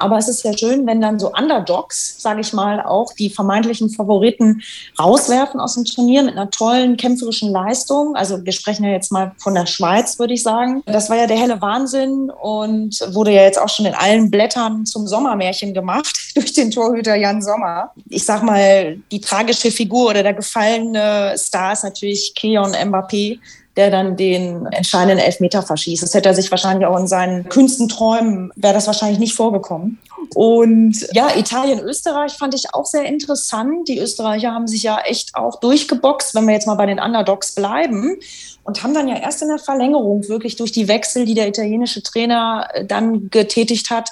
Aber 0.00 0.16
es 0.16 0.28
ist 0.28 0.42
ja 0.44 0.56
schön, 0.56 0.86
wenn 0.86 1.00
dann 1.00 1.18
so 1.18 1.30
Underdogs, 1.32 2.16
sage 2.18 2.40
ich 2.40 2.52
mal, 2.52 2.80
auch 2.80 3.12
die 3.12 3.28
vermeintlichen 3.28 3.90
Favoriten 3.90 4.62
rauswerfen 4.98 5.60
aus 5.60 5.74
dem 5.74 5.84
Turnier 5.84 6.22
mit 6.22 6.36
einer 6.36 6.50
tollen 6.50 6.96
kämpferischen 6.96 7.52
Leistung. 7.52 8.16
Also 8.16 8.44
wir 8.44 8.52
sprechen 8.52 8.84
ja 8.84 8.90
jetzt 8.90 9.12
mal 9.12 9.32
von 9.36 9.54
der 9.54 9.66
Schweiz, 9.66 10.18
würde 10.18 10.32
ich 10.32 10.42
sagen. 10.42 10.82
Das 10.86 11.10
war 11.10 11.18
ja 11.18 11.26
der 11.26 11.36
helle 11.36 11.60
Wahnsinn 11.60 12.30
und 12.30 12.98
wurde 13.12 13.32
ja 13.32 13.42
jetzt 13.42 13.60
auch 13.60 13.68
schon 13.68 13.86
in 13.86 13.94
allen 13.94 14.30
Blättern 14.30 14.86
zum 14.86 15.06
Sommermärchen 15.06 15.74
gemacht 15.74 16.16
durch 16.34 16.54
den 16.54 16.70
Torhüter 16.70 17.16
Jan 17.16 17.42
Sommer. 17.42 17.92
Ich 18.08 18.24
sag 18.24 18.42
mal, 18.42 18.96
die 19.12 19.20
tragische 19.20 19.70
Figur 19.70 20.10
oder 20.10 20.22
der 20.22 20.34
gefallene 20.34 21.34
Star 21.36 21.74
ist 21.74 21.84
natürlich 21.84 22.34
Keon 22.34 22.72
Mbappé 22.72 23.38
der 23.76 23.90
dann 23.90 24.16
den 24.16 24.66
entscheidenden 24.66 25.18
Elfmeter 25.18 25.62
verschießt. 25.62 26.02
Das 26.02 26.14
hätte 26.14 26.28
er 26.28 26.34
sich 26.34 26.50
wahrscheinlich 26.50 26.86
auch 26.86 26.98
in 26.98 27.06
seinen 27.06 27.48
kühnsten 27.48 27.88
Träumen, 27.88 28.52
wäre 28.56 28.74
das 28.74 28.86
wahrscheinlich 28.86 29.18
nicht 29.18 29.34
vorgekommen. 29.34 29.98
Und 30.34 31.06
ja, 31.12 31.36
Italien, 31.36 31.80
Österreich 31.80 32.32
fand 32.32 32.54
ich 32.54 32.74
auch 32.74 32.84
sehr 32.84 33.04
interessant. 33.04 33.88
Die 33.88 33.98
Österreicher 33.98 34.52
haben 34.52 34.66
sich 34.66 34.82
ja 34.82 34.98
echt 35.00 35.34
auch 35.34 35.60
durchgeboxt, 35.60 36.34
wenn 36.34 36.46
wir 36.46 36.54
jetzt 36.54 36.66
mal 36.66 36.74
bei 36.74 36.86
den 36.86 37.00
Underdogs 37.00 37.54
bleiben. 37.54 38.16
Und 38.62 38.82
haben 38.82 38.94
dann 38.94 39.08
ja 39.08 39.16
erst 39.16 39.42
in 39.42 39.48
der 39.48 39.58
Verlängerung 39.58 40.28
wirklich 40.28 40.56
durch 40.56 40.70
die 40.70 40.86
Wechsel, 40.86 41.24
die 41.24 41.34
der 41.34 41.48
italienische 41.48 42.02
Trainer 42.02 42.68
äh, 42.72 42.84
dann 42.84 43.30
getätigt 43.30 43.90
hat, 43.90 44.10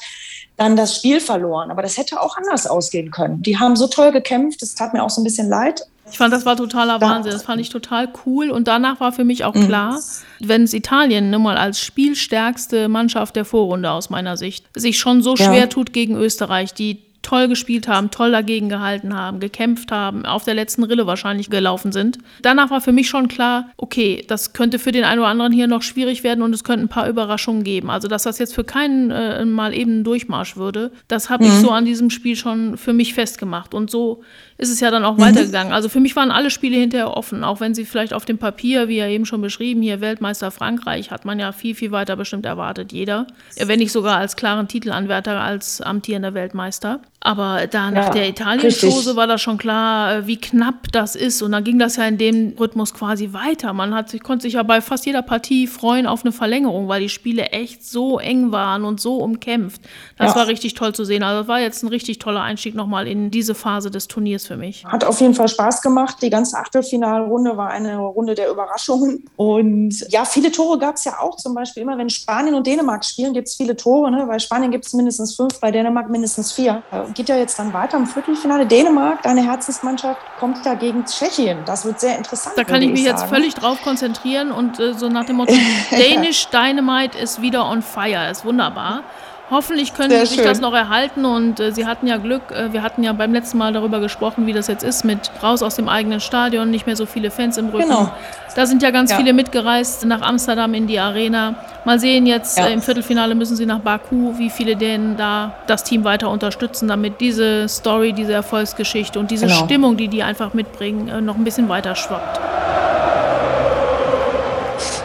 dann 0.57 0.75
das 0.75 0.97
Spiel 0.97 1.21
verloren. 1.21 1.71
Aber 1.71 1.83
das 1.83 1.99
hätte 1.99 2.21
auch 2.21 2.37
anders 2.37 2.67
ausgehen 2.67 3.11
können. 3.11 3.43
Die 3.43 3.59
haben 3.59 3.77
so 3.77 3.87
toll 3.87 4.11
gekämpft, 4.11 4.63
es 4.63 4.75
tat 4.75 4.95
mir 4.95 5.05
auch 5.05 5.11
so 5.11 5.21
ein 5.21 5.25
bisschen 5.25 5.49
leid. 5.49 5.87
Ich 6.11 6.19
fand, 6.19 6.33
das 6.33 6.47
war 6.47 6.57
totaler 6.57 7.01
Wahnsinn. 7.01 7.33
Das 7.33 7.43
fand 7.43 7.61
ich 7.61 7.69
total 7.69 8.09
cool. 8.27 8.51
Und 8.51 8.69
danach 8.69 9.01
war 9.01 9.13
für 9.13 9.25
mich 9.25 9.45
auch 9.45 9.55
mhm. 9.55 9.67
klar, 9.67 10.01
wenn 10.41 10.63
es 10.63 10.75
Italien 10.75 11.31
nun 11.31 11.43
mal 11.43 11.57
als 11.57 11.81
spielstärkste 11.81 12.89
Mannschaft 12.89 13.37
der 13.37 13.45
Vorrunde 13.45 13.91
aus 13.91 14.11
meiner 14.11 14.37
Sicht 14.37 14.67
sich 14.75 14.99
schon 14.99 15.23
so 15.23 15.37
schwer 15.37 15.55
ja. 15.55 15.67
tut 15.67 15.93
gegen 15.93 16.17
Österreich, 16.17 16.75
die 16.75 17.08
toll 17.29 17.47
gespielt 17.47 17.89
haben, 17.89 18.11
toll 18.11 18.33
dagegen 18.33 18.71
gehalten 18.71 19.15
haben, 19.15 19.39
gekämpft 19.39 19.93
haben, 19.93 20.25
auf 20.25 20.45
der 20.45 20.55
letzten 20.55 20.83
Rille 20.83 21.07
wahrscheinlich 21.07 21.51
gelaufen 21.51 21.93
sind. 21.93 22.17
Danach 22.41 22.71
war 22.71 22.81
für 22.81 22.93
mich 22.93 23.11
schon 23.11 23.29
klar, 23.29 23.69
okay, 23.77 24.25
das 24.27 24.55
könnte 24.55 24.79
für 24.79 24.93
den 24.93 25.05
einen 25.05 25.21
oder 25.21 25.29
anderen 25.29 25.53
hier 25.53 25.67
noch 25.67 25.83
schwierig 25.83 26.25
werden 26.25 26.41
und 26.41 26.55
es 26.55 26.65
könnten 26.65 26.87
ein 26.87 26.89
paar 26.89 27.07
Überraschungen 27.07 27.65
geben. 27.65 27.91
Also, 27.91 28.09
dass 28.09 28.23
das 28.23 28.39
jetzt 28.39 28.55
für 28.55 28.65
keinen 28.65 29.11
äh, 29.11 29.45
mal 29.45 29.75
eben 29.75 30.01
ein 30.01 30.05
Durchmarsch 30.05 30.57
würde, 30.57 30.91
das 31.07 31.29
habe 31.29 31.45
mhm. 31.45 31.51
ich 31.51 31.57
so 31.59 31.71
an 31.71 31.85
diesem 31.85 32.09
Spiel 32.09 32.35
schon 32.35 32.79
für 32.79 32.95
mich 32.95 33.13
festgemacht. 33.13 33.75
Und 33.75 33.91
so 33.91 34.23
ist 34.57 34.71
es 34.71 34.81
ja 34.81 34.91
dann 34.91 35.05
auch 35.05 35.19
mhm. 35.19 35.21
weitergegangen. 35.21 35.75
Also 35.75 35.91
für 35.91 36.01
mich 36.01 36.17
waren 36.17 36.31
alle 36.31 36.51
Spiele 36.51 36.79
hinterher 36.79 37.15
offen, 37.15 37.45
auch 37.45 37.61
wenn 37.61 37.75
sie 37.75 37.85
vielleicht 37.85 38.15
auf 38.15 38.25
dem 38.25 38.39
Papier, 38.39 38.89
wie 38.89 38.97
ja 38.97 39.07
eben 39.07 39.27
schon 39.27 39.43
beschrieben, 39.43 39.83
hier 39.83 40.01
Weltmeister 40.01 40.51
Frankreich, 40.51 41.11
hat 41.11 41.27
man 41.27 41.39
ja 41.39 41.53
viel, 41.53 41.75
viel 41.75 41.93
weiter 41.93 42.17
bestimmt 42.17 42.47
erwartet, 42.47 42.91
jeder. 42.91 43.27
Wenn 43.59 43.81
nicht 43.81 43.93
sogar 43.93 44.17
als 44.17 44.35
klaren 44.35 44.67
Titelanwärter, 44.67 45.39
als 45.39 45.83
amtierender 45.83 46.33
Weltmeister. 46.33 47.03
Aber 47.21 47.67
da 47.67 47.91
nach 47.91 48.07
ja, 48.07 48.11
der 48.11 48.29
Italien-Chose 48.29 49.17
war 49.17 49.27
das 49.27 49.43
schon 49.43 49.59
klar, 49.59 50.15
äh, 50.15 50.27
wie 50.29 50.37
knapp 50.37 50.93
das 50.93 51.17
ist. 51.17 51.43
Und 51.43 51.51
dann 51.51 51.65
ging 51.65 51.79
das 51.79 51.97
ja 51.97 52.05
in 52.05 52.17
dem 52.17 52.55
Rhythmus 52.59 52.95
quasi 52.95 53.33
weiter. 53.33 53.73
Man 53.73 53.93
hat 53.93 54.09
sich, 54.09 54.23
konnte 54.23 54.45
sich 54.45 54.55
ja 54.55 54.63
bei 54.63 54.81
fast 54.81 55.05
jeder 55.05 55.23
Partie 55.23 55.67
freuen 55.67 56.07
auf 56.07 56.25
eine 56.25 56.31
Verlängerung, 56.31 56.87
weil 56.87 57.01
die 57.01 57.09
Spiele 57.09 57.47
echt 57.47 57.85
so 57.85 58.21
eng 58.21 58.53
waren 58.53 58.85
und 58.85 59.01
so 59.01 59.17
umkämpft. 59.17 59.83
Das 60.17 60.31
ja. 60.31 60.37
war 60.37 60.47
richtig 60.47 60.75
toll 60.75 60.95
zu 60.95 61.05
sehen. 61.05 61.25
Also 61.25 61.41
das 61.41 61.49
war 61.49 61.59
jetzt 61.59 61.83
ein 61.83 61.89
richtig 61.89 62.21
toller 62.21 62.43
Einstieg 62.43 62.77
nochmal 62.77 63.09
in 63.09 63.33
diese 63.33 63.57
Phase 63.57 63.91
des 63.91 64.07
Turniers 64.07 64.47
für 64.47 64.57
mich. 64.57 64.85
Hat 64.85 65.03
auf 65.03 65.21
jeden 65.21 65.35
Fall 65.35 65.49
Spaß 65.49 65.83
gemacht. 65.83 66.19
Die 66.23 66.31
ganze 66.31 66.57
Achtelfinalrunde 66.57 67.57
war 67.57 67.71
eine 67.71 67.97
Runde 67.99 68.37
der 68.37 68.49
Überraschungen. 68.49 69.25
Und 69.35 70.07
ja, 70.11 70.25
viele 70.25 70.53
Tore 70.53 70.79
gab 70.79 70.95
es 70.95 71.05
ja 71.05 71.19
auch. 71.19 71.37
Zum 71.37 71.53
Beispiel 71.53 71.83
immer, 71.83 71.99
wenn 71.99 72.11
Spanien 72.11 72.55
und 72.55 72.65
Dänemark 72.65 73.05
spielen, 73.05 73.33
gibt 73.33 73.49
es 73.49 73.57
viele 73.57 73.77
Tore. 73.77 74.13
Ne? 74.13 74.25
Bei 74.29 74.39
Spanien 74.39 74.71
gibt 74.71 74.87
es 74.87 74.93
mindestens 74.93 75.35
fünf, 75.35 75.59
bei 75.59 75.73
Dänemark 75.73 76.09
mindestens 76.09 76.53
vier 76.53 76.81
geht 77.15 77.29
ja 77.29 77.37
jetzt 77.37 77.59
dann 77.59 77.73
weiter 77.73 77.97
im 77.97 78.07
Viertelfinale. 78.07 78.67
Dänemark, 78.67 79.23
deine 79.23 79.43
Herzensmannschaft, 79.43 80.21
kommt 80.39 80.65
ja 80.65 80.75
gegen 80.75 81.05
Tschechien. 81.05 81.59
Das 81.65 81.85
wird 81.85 82.01
sehr 82.01 82.17
interessant. 82.17 82.57
Da 82.57 82.65
kann 82.65 82.83
ich 82.83 82.91
mich 82.91 83.01
ich 83.01 83.07
jetzt 83.07 83.25
völlig 83.25 83.55
drauf 83.55 83.83
konzentrieren 83.83 84.51
und 84.51 84.79
äh, 84.79 84.95
so 84.95 85.09
nach 85.09 85.25
dem 85.25 85.37
Motto, 85.37 85.55
Danish 85.91 86.49
Dynamite 86.49 87.19
ist 87.19 87.41
wieder 87.41 87.67
on 87.67 87.83
fire, 87.83 88.31
ist 88.31 88.45
wunderbar. 88.45 89.03
Hoffentlich 89.51 89.95
können 89.95 90.11
Sehr 90.11 90.27
sie 90.27 90.37
sich 90.37 90.45
das 90.45 90.61
noch 90.61 90.75
erhalten 90.75 91.25
und 91.25 91.59
äh, 91.59 91.73
sie 91.73 91.87
hatten 91.87 92.07
ja 92.07 92.19
Glück. 92.19 92.51
Äh, 92.51 92.73
wir 92.73 92.83
hatten 92.83 93.03
ja 93.03 93.13
beim 93.15 93.33
letzten 93.33 93.57
Mal 93.57 93.73
darüber 93.73 93.99
gesprochen, 94.01 94.47
wie 94.47 94.53
das 94.53 94.67
jetzt 94.67 94.85
ist 94.85 95.05
mit 95.05 95.31
raus 95.43 95.63
aus 95.63 95.77
dem 95.77 95.89
eigenen 95.89 96.21
Stadion, 96.21 96.71
nicht 96.71 96.87
mehr 96.87 96.97
so 96.97 97.07
viele 97.07 97.31
Fans 97.31 97.57
im 97.57 97.69
Rücken. 97.69 97.89
Genau. 97.89 98.11
Da 98.55 98.67
sind 98.67 98.83
ja 98.83 98.91
ganz 98.91 99.11
ja. 99.11 99.17
viele 99.17 99.33
mitgereist 99.33 100.05
nach 100.05 100.21
Amsterdam 100.21 100.75
in 100.75 100.87
die 100.87 100.99
Arena. 100.99 101.55
Mal 101.85 101.99
sehen 101.99 102.27
jetzt, 102.27 102.59
ja. 102.59 102.67
äh, 102.67 102.73
im 102.73 102.83
Viertelfinale 102.83 103.35
müssen 103.35 103.57
sie 103.57 103.65
nach 103.65 103.79
Baku, 103.79 104.37
wie 104.37 104.51
viele 104.51 104.77
denen 104.77 105.17
da 105.17 105.55
das 105.67 105.85
Team 105.85 106.05
weiter 106.05 106.29
unterstützen, 106.29 106.89
damit 106.89 107.21
diese 107.21 107.69
Story, 107.69 108.13
diese 108.13 108.35
Erfolgsgeschichte 108.35 109.19
und 109.19 109.31
diese 109.31 109.47
genau. 109.47 109.65
Stimmung, 109.65 109.97
die 109.97 110.09
die 110.09 110.23
einfach 110.23 110.53
mitbringen, 110.53 111.09
äh, 111.09 111.21
noch 111.21 111.37
ein 111.37 111.45
bisschen 111.45 111.69
weiter 111.69 111.95
schwappt. 111.95 112.58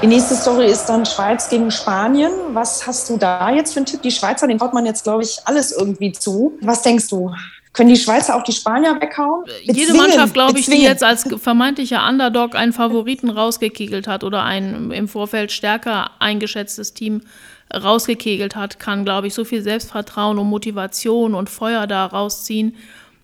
Die 0.04 0.08
nächste 0.08 0.36
Story 0.36 0.66
ist 0.66 0.88
dann 0.88 1.06
Schweiz 1.06 1.48
gegen 1.48 1.72
Spanien. 1.72 2.30
Was 2.52 2.86
hast 2.86 3.10
du 3.10 3.16
da 3.16 3.50
jetzt 3.50 3.72
für 3.72 3.78
einen 3.78 3.86
Tipp? 3.86 4.02
Die 4.02 4.12
Schweizer, 4.12 4.46
den 4.48 4.58
traut 4.58 4.74
man 4.74 4.86
jetzt, 4.86 5.06
glaube 5.06 5.24
ich, 5.24 5.40
alles 5.46 5.72
irgendwie 5.72 6.12
zu. 6.12 6.58
Was 6.60 6.82
denkst 6.82 7.08
du? 7.08 7.34
Können 7.72 7.88
die 7.88 7.96
Schweizer 7.96 8.36
auch 8.36 8.44
die 8.44 8.52
Spanier 8.52 9.00
weghauen? 9.00 9.46
Bezwingen, 9.46 9.76
Jede 9.78 9.94
Mannschaft, 9.94 10.34
glaube 10.34 10.60
ich, 10.60 10.66
die 10.66 10.84
jetzt 10.84 11.06
als 11.06 11.24
vermeintlicher 11.42 12.06
Underdog 12.06 12.54
einen 12.54 12.74
Favoriten 12.74 13.30
rausgekegelt 13.30 14.06
hat 14.06 14.26
oder 14.26 14.44
ein 14.44 14.92
im 14.92 15.08
Vorfeld 15.08 15.54
stärker 15.54 16.12
eingeschätztes 16.20 16.94
Team 16.94 17.22
rausgekegelt 17.74 18.58
hat, 18.58 18.80
kann, 18.80 19.06
glaube 19.06 19.28
ich, 19.28 19.34
so 19.34 19.46
viel 19.46 19.62
Selbstvertrauen 19.62 20.38
und 20.38 20.50
Motivation 20.50 21.34
und 21.34 21.50
Feuer 21.50 21.88
da 21.88 22.08
rausziehen, 22.08 22.76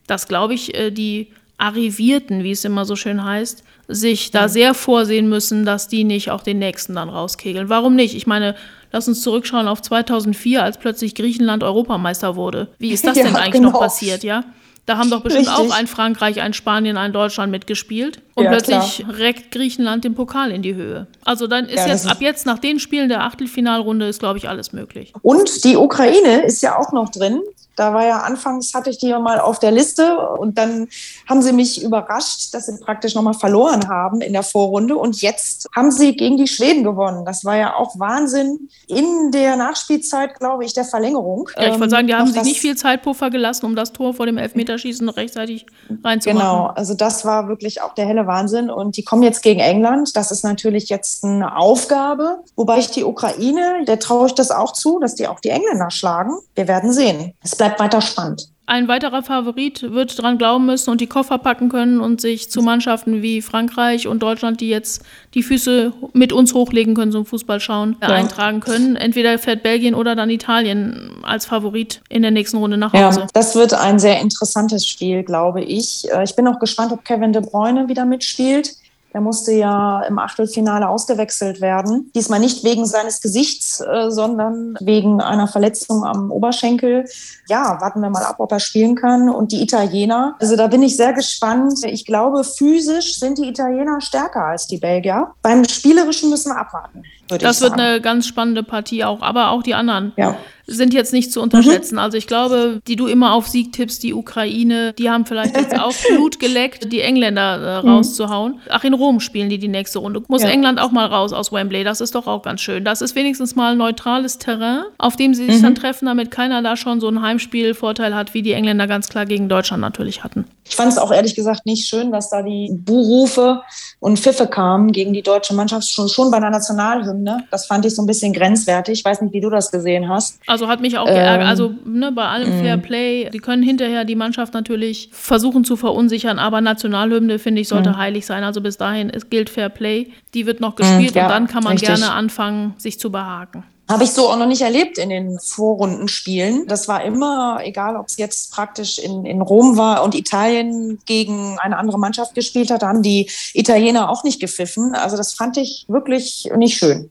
dass, 0.08 0.30
glaube 0.30 0.54
ich, 0.54 0.74
äh, 0.76 0.92
die 0.92 1.28
Arrivierten, 1.60 2.44
wie 2.44 2.52
es 2.52 2.66
immer 2.66 2.86
so 2.86 2.96
schön 2.96 3.24
heißt, 3.24 3.64
sich 3.88 4.32
da 4.32 4.48
sehr 4.48 4.74
vorsehen 4.74 5.30
müssen, 5.30 5.66
dass 5.66 5.88
die 5.88 6.04
nicht 6.04 6.32
auch 6.32 6.42
den 6.42 6.58
nächsten 6.58 6.96
dann 6.96 7.10
rauskegeln. 7.10 7.70
Warum 7.70 7.96
nicht? 7.96 8.16
Ich 8.16 8.26
meine, 8.26 8.56
lass 8.92 9.08
uns 9.08 9.22
zurückschauen 9.22 9.68
auf 9.68 9.82
2004, 9.82 10.64
als 10.64 10.78
plötzlich 10.78 11.16
Griechenland 11.16 11.64
Europameister 11.64 12.36
wurde. 12.36 12.70
Wie 12.80 12.92
ist 12.92 13.06
das 13.06 13.18
ja, 13.18 13.24
denn 13.26 13.36
eigentlich 13.36 13.54
genau. 13.54 13.72
noch 13.72 13.80
passiert, 13.80 14.24
ja? 14.24 14.46
Da 14.86 14.98
haben 14.98 15.12
doch 15.12 15.22
bestimmt 15.22 15.48
Richtig. 15.48 15.72
auch 15.72 15.72
ein 15.72 15.86
Frankreich, 15.86 16.42
ein 16.42 16.54
Spanien, 16.54 16.98
ein 16.98 17.14
Deutschland 17.14 17.52
mitgespielt. 17.52 18.22
Und 18.40 18.46
ja, 18.46 18.52
plötzlich 18.52 18.98
klar. 18.98 19.18
reckt 19.18 19.52
Griechenland 19.52 20.04
den 20.04 20.16
Pokal 20.16 20.52
in 20.52 20.62
die 20.62 20.76
Höhe. 20.76 21.08
Also 21.26 21.48
dann 21.48 21.66
ist 21.66 21.80
ja, 21.80 21.88
jetzt 21.88 22.06
ist 22.06 22.12
ab 22.12 22.22
jetzt 22.22 22.46
nach 22.46 22.60
den 22.60 22.80
Spielen 22.80 23.10
der 23.10 23.24
Achtelfinalrunde 23.24 24.08
ist, 24.08 24.20
glaube 24.20 24.38
ich, 24.38 24.48
alles 24.48 24.72
möglich. 24.72 25.14
Und 25.22 25.64
die 25.66 25.76
Ukraine 25.76 26.44
ist 26.46 26.62
ja 26.62 26.78
auch 26.78 26.92
noch 26.92 27.10
drin. 27.10 27.42
Da 27.80 27.94
war 27.94 28.06
ja 28.06 28.24
anfangs, 28.24 28.74
hatte 28.74 28.90
ich 28.90 28.98
die 28.98 29.08
ja 29.08 29.20
mal 29.20 29.40
auf 29.40 29.60
der 29.60 29.72
Liste 29.72 30.20
und 30.32 30.58
dann 30.58 30.90
haben 31.30 31.42
sie 31.42 31.54
mich 31.54 31.82
überrascht, 31.82 32.54
dass 32.54 32.66
sie 32.66 32.78
praktisch 32.78 33.16
nochmal 33.16 33.36
verloren 33.36 33.88
haben 33.88 34.20
in 34.20 34.34
der 34.34 34.44
Vorrunde 34.44 34.98
und 34.98 35.22
jetzt 35.22 35.70
haben 35.74 35.90
sie 35.90 36.14
gegen 36.14 36.36
die 36.36 36.48
Schweden 36.48 36.84
gewonnen. 36.84 37.24
Das 37.24 37.46
war 37.46 37.56
ja 37.56 37.76
auch 37.76 37.98
Wahnsinn 37.98 38.68
in 38.88 39.32
der 39.32 39.56
Nachspielzeit, 39.56 40.38
glaube 40.40 40.66
ich, 40.66 40.74
der 40.74 40.84
Verlängerung. 40.84 41.50
Ja, 41.56 41.68
ich 41.68 41.80
wollte 41.80 41.90
sagen, 41.92 42.08
die 42.08 42.12
ähm, 42.12 42.20
haben 42.20 42.34
sich 42.34 42.44
nicht 42.44 42.60
viel 42.60 42.76
Zeitpuffer 42.76 43.30
gelassen, 43.30 43.66
um 43.66 43.78
das 43.78 43.94
Tor 43.94 44.14
vor 44.14 44.26
dem 44.26 44.38
Elfmeterschießen 44.38 45.08
rechtzeitig 45.08 45.66
reinzumachen. 46.04 46.42
Genau, 46.42 46.66
also 46.76 46.96
das 46.96 47.24
war 47.24 47.48
wirklich 47.48 47.82
auch 47.82 47.94
der 47.94 48.06
helle 48.06 48.28
Wahnsinn 48.30 48.70
und 48.70 48.96
die 48.98 49.04
kommen 49.04 49.24
jetzt 49.24 49.42
gegen 49.42 49.60
England. 49.60 50.16
Das 50.16 50.32
ist 50.32 50.44
natürlich 50.44 50.90
jetzt 50.90 51.24
eine 51.24 51.58
Aufgabe, 51.58 52.44
wobei 52.56 52.80
ich 52.80 52.92
die 52.92 53.04
Ukraine, 53.04 53.84
der 53.86 54.00
traue 54.00 54.28
ich 54.28 54.34
das 54.34 54.52
auch 54.52 54.74
zu, 54.74 55.00
dass 55.00 55.16
die 55.16 55.28
auch 55.28 55.40
die 55.40 55.50
Engländer 55.50 55.92
schlagen. 55.92 56.38
Wir 56.56 56.68
werden 56.68 56.94
sehen. 56.94 57.34
Es 57.42 57.56
bleibt 57.56 57.70
bleibt 57.70 57.80
weiter 57.80 58.02
spannend. 58.02 58.50
Ein 58.70 58.88
weiterer 58.88 59.24
Favorit 59.24 59.82
wird 59.82 60.22
dran 60.22 60.38
glauben 60.38 60.68
müssen 60.68 60.92
und 60.92 61.02
die 61.02 61.08
Koffer 61.08 61.40
packen 61.40 61.70
können 61.70 62.00
und 62.00 62.22
sich 62.22 62.52
zu 62.52 62.62
Mannschaften 62.62 63.24
wie 63.24 63.42
Frankreich 63.42 64.08
und 64.08 64.22
Deutschland, 64.22 64.62
die 64.62 64.70
jetzt 64.70 65.02
die 65.34 65.42
Füße 65.42 65.92
mit 66.14 66.32
uns 66.32 66.54
hochlegen 66.54 66.94
können 66.94 67.12
zum 67.12 67.26
Fußball 67.26 67.60
schauen, 67.60 67.96
ja. 68.00 68.10
eintragen 68.10 68.60
können. 68.60 68.96
Entweder 68.96 69.40
fährt 69.40 69.64
Belgien 69.64 69.96
oder 69.96 70.16
dann 70.16 70.30
Italien 70.30 71.14
als 71.24 71.48
Favorit 71.48 72.02
in 72.10 72.22
der 72.22 72.30
nächsten 72.30 72.58
Runde 72.58 72.78
nach 72.78 72.94
Hause. 72.94 73.22
Ja, 73.22 73.28
das 73.34 73.56
wird 73.56 73.74
ein 73.74 73.98
sehr 73.98 74.22
interessantes 74.22 74.86
Spiel, 74.86 75.24
glaube 75.24 75.64
ich. 75.64 76.08
Äh, 76.12 76.24
ich 76.24 76.36
bin 76.36 76.48
auch 76.48 76.60
gespannt, 76.60 76.92
ob 76.92 77.04
Kevin 77.04 77.34
De 77.34 77.42
Bruyne 77.42 77.90
wieder 77.90 78.06
mitspielt. 78.06 78.76
Der 79.14 79.22
musste 79.22 79.52
ja 79.52 80.02
im 80.02 80.20
Achtelfinale 80.20 80.88
ausgewechselt 80.88 81.62
werden. 81.62 82.12
Diesmal 82.14 82.40
nicht 82.40 82.64
wegen 82.64 82.86
seines 82.86 83.22
Gesichts, 83.22 83.80
äh, 83.82 84.12
sondern 84.12 84.76
wegen 84.80 85.20
einer 85.22 85.48
Verletzung 85.48 86.04
am 86.04 86.32
Oberschenkel. 86.32 87.06
Ja, 87.48 87.80
warten 87.82 88.02
wir 88.02 88.10
mal 88.10 88.24
ab, 88.24 88.36
ob 88.40 88.52
er 88.52 88.60
spielen 88.60 88.96
kann. 88.96 89.30
Und 89.30 89.52
die 89.52 89.62
Italiener, 89.62 90.36
also 90.40 90.56
da 90.56 90.68
bin 90.68 90.84
ich 90.84 90.96
sehr 90.96 91.14
gespannt. 91.14 91.80
Ich 91.86 92.06
glaube, 92.06 92.44
physisch 92.44 93.20
sind 93.20 93.38
die 93.40 93.48
Italiener 93.48 94.00
stärker 94.02 94.46
als 94.46 94.68
die 94.68 94.78
Belgier. 94.78 95.32
Beim 95.42 95.64
Spielerischen 95.66 96.30
müssen 96.30 96.52
wir 96.52 96.58
abwarten. 96.58 97.04
Das 97.28 97.62
wird 97.62 97.74
eine 97.74 98.02
ganz 98.02 98.28
spannende 98.28 98.64
Partie 98.64 99.04
auch, 99.04 99.22
aber 99.22 99.52
auch 99.52 99.62
die 99.64 99.76
anderen. 99.76 100.14
Ja 100.18 100.36
sind 100.70 100.94
jetzt 100.94 101.14
nicht 101.14 101.32
zu 101.32 101.42
unterschätzen. 101.42 101.96
Mhm. 101.96 102.00
Also 102.00 102.18
ich 102.18 102.28
glaube, 102.28 102.82
die 102.88 102.96
du 102.96 103.08
immer 103.08 103.34
auf 103.34 103.48
Sieg 103.48 103.74
tippst, 103.74 104.04
die 104.04 104.14
Ukraine, 104.14 104.94
die 104.98 105.10
haben 105.10 105.26
vielleicht 105.26 105.56
jetzt 105.56 105.78
auch 105.78 105.94
Blut 106.10 106.40
geleckt, 106.40 106.92
die 106.92 107.02
Engländer 107.02 107.80
äh, 107.80 107.84
mhm. 107.84 107.90
rauszuhauen. 107.90 108.60
Ach, 108.70 108.84
in 108.84 108.94
Rom 108.94 109.20
spielen 109.20 109.50
die 109.50 109.58
die 109.58 109.68
nächste 109.68 110.00
Runde. 110.00 110.24
Muss 110.28 110.44
ja. 110.44 110.50
England 110.50 110.80
auch 110.80 110.92
mal 110.92 111.06
raus 111.06 111.34
aus 111.34 111.52
Wembley. 111.52 111.84
Das 111.84 112.02
ist 112.02 112.16
doch 112.16 112.28
auch 112.28 112.44
ganz 112.44 112.62
schön. 112.62 112.84
Das 112.84 113.02
ist 113.02 113.16
wenigstens 113.16 113.56
mal 113.56 113.76
neutrales 113.76 114.38
Terrain, 114.38 114.84
auf 114.98 115.16
dem 115.16 115.34
sie 115.34 115.46
sich 115.46 115.58
mhm. 115.58 115.64
dann 115.64 115.76
treffen, 115.76 116.06
damit 116.06 116.32
keiner 116.32 116.62
da 116.62 116.76
schon 116.76 117.00
so 117.00 117.08
einen 117.08 117.22
Heimspielvorteil 117.22 118.16
hat, 118.16 118.34
wie 118.34 118.42
die 118.42 118.54
Engländer 118.54 118.88
ganz 118.88 119.10
klar 119.10 119.26
gegen 119.26 119.50
Deutschland 119.50 119.82
natürlich 119.82 120.24
hatten. 120.24 120.46
Ich 120.70 120.76
fand 120.76 120.92
es 120.92 121.00
auch 121.00 121.12
ehrlich 121.12 121.34
gesagt 121.36 121.66
nicht 121.66 121.88
schön, 121.88 122.12
dass 122.12 122.30
da 122.30 122.44
die 122.44 122.70
Buhrufe 122.72 123.62
und 124.00 124.20
Pfiffe 124.20 124.46
kamen 124.46 124.92
gegen 124.92 125.14
die 125.14 125.24
deutsche 125.24 125.56
Mannschaft 125.56 125.90
schon, 125.90 126.08
schon 126.08 126.30
bei 126.30 126.40
der 126.40 126.52
Nationalhymne. 126.52 127.46
Das 127.50 127.66
fand 127.66 127.86
ich 127.86 127.96
so 127.96 128.04
ein 128.04 128.06
bisschen 128.06 128.34
grenzwertig. 128.34 129.00
Ich 129.00 129.06
weiß 129.06 129.22
nicht, 129.22 129.34
wie 129.34 129.42
du 129.42 129.50
das 129.50 129.72
gesehen 129.72 130.08
hast. 130.08 130.40
Also 130.46 130.68
hat 130.68 130.80
mich 130.80 130.98
auch 131.00 131.08
geärgert. 131.08 131.42
Ähm, 131.42 131.48
also 131.48 131.72
ne, 131.86 132.12
bei 132.12 132.26
allem 132.26 132.60
Fair 132.60 132.78
mm. 132.78 132.82
Play, 132.84 133.30
die 133.32 133.40
können 133.40 133.64
hinterher 133.64 134.06
die 134.06 134.16
Mannschaft 134.16 134.54
natürlich 134.54 135.10
versuchen 135.12 135.64
zu 135.64 135.76
verunsichern, 135.76 136.38
aber 136.38 136.62
Nationalhymne, 136.62 137.40
finde 137.40 137.62
ich, 137.62 137.68
sollte 137.68 137.90
mm. 137.92 137.98
heilig 137.98 138.26
sein. 138.28 138.44
Also 138.44 138.62
bis 138.62 138.78
dahin 138.78 139.10
es 139.10 139.32
gilt 139.32 139.50
Fair 139.50 139.70
Play. 139.70 140.10
Die 140.36 140.46
wird 140.46 140.60
noch 140.60 140.76
gespielt 140.76 141.16
mm, 141.16 141.18
ja, 141.18 141.26
und 141.26 141.32
dann 141.32 141.48
kann 141.48 141.64
man 141.64 141.74
richtig. 141.74 141.90
gerne 141.90 142.12
anfangen, 142.12 142.76
sich 142.78 143.00
zu 143.00 143.12
behaken. 143.12 143.64
Habe 143.90 144.04
ich 144.04 144.12
so 144.12 144.30
auch 144.30 144.38
noch 144.38 144.46
nicht 144.46 144.62
erlebt 144.62 145.00
in 145.00 145.10
den 145.10 145.40
Vorrundenspielen. 145.40 146.68
Das 146.68 146.88
war 146.88 147.04
immer, 147.04 147.60
egal 147.64 147.96
ob 147.96 148.06
es 148.08 148.18
jetzt 148.18 148.52
praktisch 148.52 149.00
in, 149.00 149.26
in 149.26 149.42
Rom 149.42 149.78
war 149.78 150.04
und 150.04 150.14
Italien 150.14 151.00
gegen 151.06 151.58
eine 151.58 151.76
andere 151.76 151.98
Mannschaft 151.98 152.36
gespielt 152.36 152.70
hat, 152.70 152.84
haben 152.84 153.02
die 153.02 153.32
Italiener 153.56 154.12
auch 154.12 154.24
nicht 154.24 154.40
gepfiffen. 154.40 154.94
Also 154.94 155.18
das 155.18 155.34
fand 155.34 155.58
ich 155.58 155.86
wirklich 155.88 156.52
nicht 156.56 156.78
schön. 156.78 157.10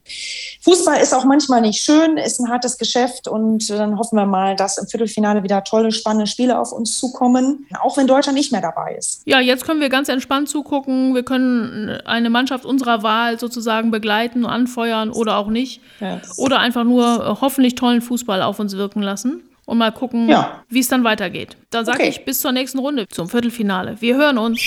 Fußball 0.62 1.00
ist 1.00 1.12
auch 1.14 1.24
manchmal 1.24 1.62
nicht 1.62 1.82
schön, 1.82 2.16
ist 2.16 2.38
ein 2.38 2.48
hartes 2.48 2.78
Geschäft 2.78 3.26
und 3.26 3.68
dann 3.70 3.98
hoffen 3.98 4.16
wir 4.16 4.26
mal, 4.26 4.54
dass 4.54 4.78
im 4.78 4.86
Viertelfinale 4.86 5.42
wieder 5.42 5.64
tolle, 5.64 5.90
spannende 5.90 6.28
Spiele 6.28 6.60
auf 6.60 6.70
uns 6.70 6.96
zukommen, 6.96 7.66
auch 7.80 7.96
wenn 7.96 8.06
Deutschland 8.06 8.38
nicht 8.38 8.52
mehr 8.52 8.60
dabei 8.60 8.94
ist. 8.96 9.22
Ja, 9.24 9.40
jetzt 9.40 9.64
können 9.64 9.80
wir 9.80 9.88
ganz 9.88 10.08
entspannt 10.08 10.48
zugucken. 10.48 11.14
Wir 11.16 11.24
können 11.24 12.00
eine 12.04 12.30
Mannschaft 12.30 12.64
unserer 12.64 13.02
Wahl 13.02 13.40
sozusagen 13.40 13.90
begleiten, 13.90 14.46
anfeuern 14.46 15.10
oder 15.10 15.38
auch 15.38 15.48
nicht. 15.48 15.80
Yes. 16.00 16.38
Oder 16.38 16.67
einfach 16.68 16.84
nur 16.84 17.04
äh, 17.04 17.40
hoffentlich 17.40 17.74
tollen 17.74 18.00
Fußball 18.02 18.42
auf 18.42 18.58
uns 18.60 18.76
wirken 18.76 19.02
lassen. 19.02 19.42
und 19.66 19.76
mal 19.76 19.92
gucken, 19.92 20.28
Ja. 20.30 20.62
wie 20.70 20.78
es 20.80 20.88
dann 20.88 21.04
weitergeht. 21.04 21.56
Dann 21.68 21.84
sage 21.84 21.98
Okay. 21.98 22.08
ich 22.08 22.24
bis 22.24 22.40
zur 22.40 22.52
nächsten 22.52 22.78
Runde, 22.78 23.06
zum 23.08 23.28
Viertelfinale. 23.28 23.96
Wir 24.00 24.16
hören 24.16 24.38
uns. 24.38 24.60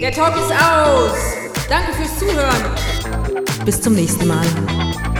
Der 0.00 0.12
Talk 0.12 0.36
ist 0.36 0.52
aus. 0.52 1.12
Danke 1.68 1.92
fürs 1.94 2.16
Zuhören. 2.20 2.62
Bis 3.64 3.80
zum 3.80 3.94
nächsten 3.94 4.28
Mal. 4.28 5.13